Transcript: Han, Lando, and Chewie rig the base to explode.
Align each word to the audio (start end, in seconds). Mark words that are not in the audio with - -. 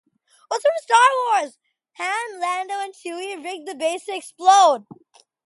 Han, 1.99 2.39
Lando, 2.39 2.73
and 2.79 2.95
Chewie 2.95 3.35
rig 3.43 3.67
the 3.67 3.75
base 3.75 4.05
to 4.05 4.15
explode. 4.15 4.87